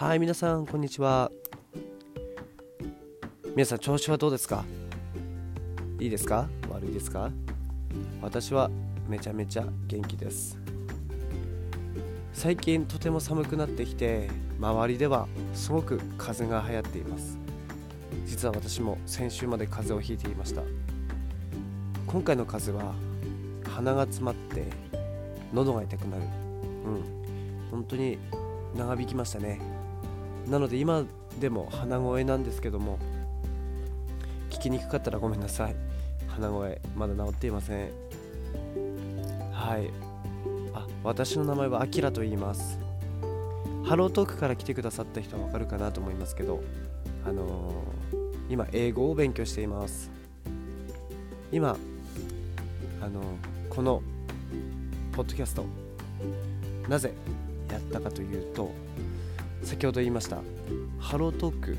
[0.00, 1.30] はい皆さんこんにちは。
[3.54, 4.64] 皆さん調子はどうですか？
[5.98, 6.48] いいですか？
[6.70, 7.30] 悪いですか？
[8.22, 8.70] 私は
[9.06, 10.58] めちゃめちゃ元気です。
[12.32, 17.36] 最近とても寒くなってきて周りではすごく風が流行っています。
[18.24, 20.62] 実は私も先週まで風邪をひいていました。
[22.06, 22.94] 今回の風は
[23.68, 24.64] 鼻が詰まって
[25.52, 26.22] 喉が痛くなる。
[26.22, 26.26] う
[26.88, 27.68] ん。
[27.70, 28.16] 本当に
[28.74, 29.60] 長引きましたね。
[30.48, 31.04] なので今
[31.40, 32.98] でも鼻声なんですけども
[34.50, 35.76] 聞きにくかったらごめんなさい。
[36.28, 37.90] 鼻声まだ治っていません。
[39.52, 39.90] はい。
[40.74, 42.78] あ私の名前はアキラと言います。
[43.84, 46.62] ハロートークから来てくださった人はわかるかなと思いますけど
[47.26, 50.10] あのー、今英語を勉強しています。
[51.50, 51.76] 今
[53.00, 53.24] あのー、
[53.68, 54.02] この
[55.12, 55.64] ポッドキャスト
[56.88, 57.12] なぜ
[57.70, 58.70] やったかというと
[59.62, 60.38] 先ほど言いました
[60.98, 61.78] ハロートーク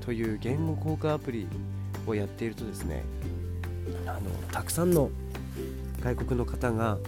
[0.00, 1.46] という言語交換アプリ
[2.06, 3.04] をやっているとですね
[4.06, 4.20] あの
[4.52, 5.10] たくさんの
[6.00, 6.98] 外国の方が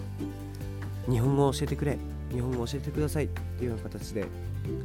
[1.08, 1.98] 日本語を教えてくれ
[2.32, 4.26] 日本語を教えてくださいっていうような形で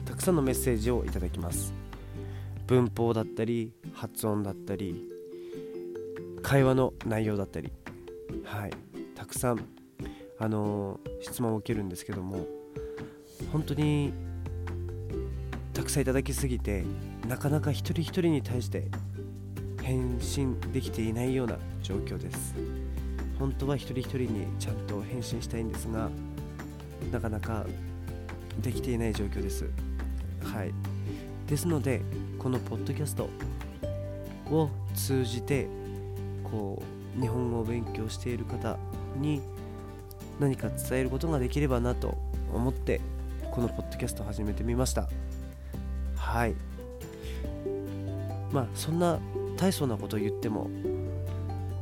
[0.06, 1.74] たくさんのメッセージをいただきます。
[2.72, 5.10] 文法だったり発音だったり
[6.42, 7.70] 会話の内容だったり
[8.46, 8.72] はい
[9.14, 9.66] たくさん
[10.40, 12.48] あの質問を受けるんですけども
[13.52, 14.14] 本当に
[15.92, 16.86] くさんいただきすぎて
[17.28, 18.88] なかなか一人一人に対して
[19.82, 22.56] 返信できていないような状況です。
[23.38, 26.10] 本当は一人一人にちゃんと返信したいんですが
[27.12, 27.66] なかなか
[28.62, 29.70] できていない状況です。
[30.42, 30.72] はい。
[31.48, 32.02] ですので
[32.40, 33.30] このポッドキャスト
[34.50, 35.68] を通じて
[36.46, 36.82] こ
[37.18, 38.78] う日本語を勉強している方
[39.18, 39.42] に
[40.40, 42.18] 何か伝えることができればなと
[42.54, 43.02] 思って
[43.52, 45.10] このポッドキャストを始めてみました。
[46.22, 46.56] はい。
[48.52, 49.20] まあそんな
[49.58, 50.70] 大層なことを言っても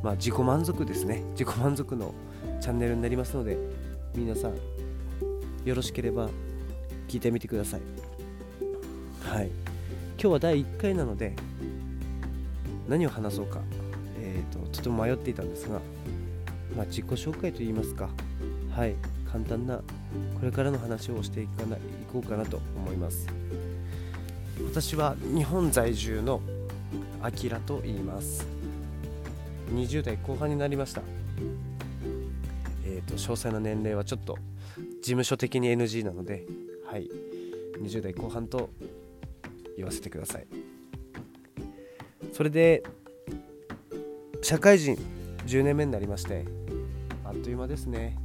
[0.02, 1.22] まあ自己満足ですね。
[1.32, 2.14] 自己満足の
[2.60, 3.58] チャンネルになりますので
[4.14, 4.54] 皆さん
[5.64, 6.28] よろしければ
[7.06, 7.80] 聞いてみてください。
[9.22, 9.48] はい。
[10.18, 11.36] 今日は第1回なので
[12.88, 13.60] 何を話そうか、
[14.18, 15.80] えーと、とても迷っていたんですが、
[16.76, 18.08] まあ、自己紹介といいますか
[18.74, 18.96] はい。
[19.30, 19.82] 簡単なこ
[20.42, 21.78] れからの話をしていかない
[22.12, 23.28] こうかなと思います。
[24.72, 26.40] 私は日本在住の
[27.20, 28.46] アキラと言います。
[29.74, 31.02] 20代後半になりました。
[32.86, 34.38] えっ、ー、と詳細な年齢はちょっと
[34.76, 36.46] 事務所的に NG なので
[36.86, 37.10] はい。
[37.82, 38.70] 20代後半と
[39.76, 40.46] 言わせてください。
[42.32, 42.84] それで
[44.40, 44.96] 社会人
[45.46, 46.44] 10年目になりまして
[47.24, 48.16] あっという間ですね。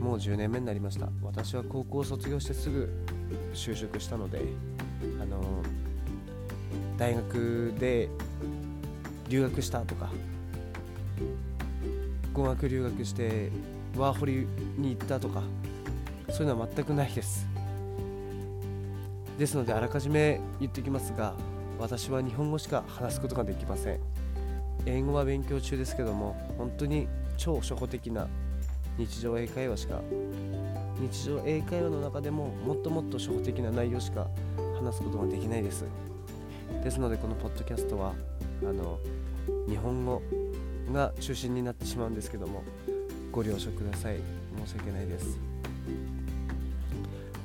[0.00, 1.08] もう10年目になりました。
[1.20, 2.88] 私は高校を卒業してすぐ
[3.52, 4.42] 就職したので
[5.20, 5.62] あの
[6.96, 8.08] 大学で
[9.28, 10.10] 留学したとか
[12.32, 13.50] 語学留学して
[13.96, 15.42] ワーホリに行ったとか
[16.30, 17.46] そういうのは全くないです。
[19.38, 21.34] ですのであらかじめ言っておきますが
[21.78, 24.00] 私は日本語しか話すことができません。
[24.86, 28.26] 英語は勉強中ですけども本当に超初歩的な
[28.96, 30.00] 日常英会話しか
[31.00, 34.26] 日常英会話の中でももっともっと初歩的な内容しか
[34.84, 35.84] 話すことができないです。
[36.82, 38.14] ですのでこのポッドキャストは
[38.62, 38.98] あの
[39.68, 40.22] 日本語
[40.92, 42.62] が中心になってしまうんですけども
[43.32, 44.18] ご了承ください。
[44.66, 45.38] 申し訳ないです。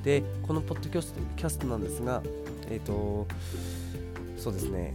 [0.02, 2.22] でこのポッドキャストキャストなんですが
[2.68, 3.26] えっ、ー、と
[4.36, 4.94] そうですね。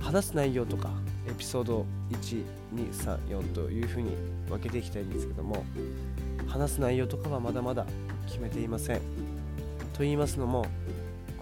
[0.00, 0.90] 話す内容とか
[1.28, 4.12] エピソード1234というふうに
[4.48, 5.64] 分けていきたいんですけども
[6.46, 7.84] 話す内容とかはまだまだ
[8.26, 9.35] 決めていません。
[9.96, 10.66] と言いますのも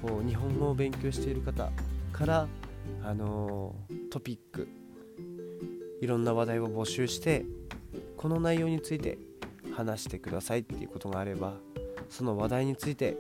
[0.00, 1.72] こう日本語を勉強している方
[2.12, 2.46] から
[3.02, 4.68] あのー、トピック
[6.00, 7.44] いろんな話題を募集して
[8.16, 9.18] この内容について
[9.74, 11.54] 話してくださいっていうことがあれば
[12.08, 13.16] その話題について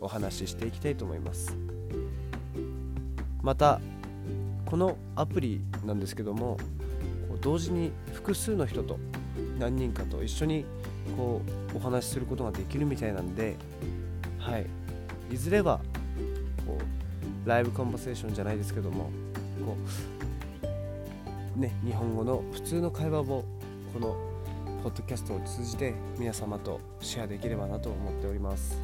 [0.00, 1.54] お話ししていきたいと思います。
[3.42, 3.82] また
[4.64, 6.56] このアプリなんですけども
[7.42, 8.98] 同時に複数の人と
[9.58, 10.64] 何人かと一緒に
[11.18, 11.42] こ
[11.74, 13.56] うお話しすることができるみたいなんで、
[14.44, 14.66] はい、
[15.34, 15.80] いずれは
[16.66, 19.10] こうライブコンバセーションじゃないですけども
[19.64, 19.74] こ
[21.56, 23.44] う、ね、日本語の普通の会話をこ
[23.98, 24.16] の
[24.82, 28.78] ポッドキャストを通じて皆様とシェアできればなと思っております。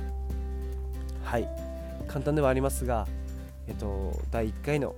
[1.23, 1.47] はい。
[2.09, 3.07] 簡単ではありますが、
[3.69, 4.95] えっと、第1回の、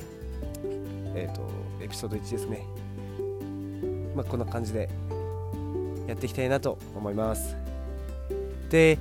[1.17, 1.43] えっと、
[1.82, 2.64] エピソード1ですね。
[4.14, 4.88] まあ、こんな感じで
[6.06, 7.56] やっていきたいなと思います。
[8.70, 8.97] で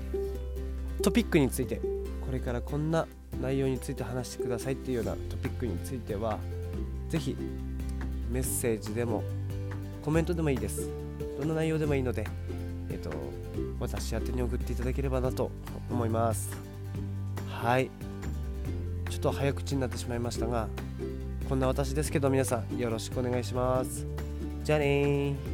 [1.02, 1.82] トピックについて
[2.26, 3.08] これからこんな
[3.42, 6.38] 内容について話してくださいっていうようなトピックについては
[7.10, 7.36] ぜひ
[8.30, 9.24] メッセージでも
[10.04, 10.90] コメントでもいいです。
[11.40, 12.26] どんな内容でもいいので
[12.90, 13.10] えっ、と
[13.80, 15.52] 私宛に送っていただければなと
[15.90, 16.56] 思います。
[17.50, 17.90] はい。
[19.10, 20.70] ちょっと早口になってしまいましたが
[21.50, 24.06] こんな私ですけど皆さんよろしくお願いします。
[24.64, 25.51] じゃあねー。